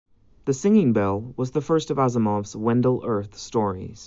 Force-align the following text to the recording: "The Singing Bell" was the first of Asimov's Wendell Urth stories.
"The 0.45 0.55
Singing 0.55 0.93
Bell" 0.93 1.31
was 1.37 1.51
the 1.51 1.61
first 1.61 1.91
of 1.91 1.97
Asimov's 1.99 2.55
Wendell 2.55 3.03
Urth 3.03 3.35
stories. 3.35 3.99